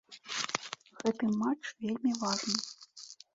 Гэты 1.01 1.29
матч 1.41 1.63
вельмі 1.83 2.11
важны. 2.23 2.57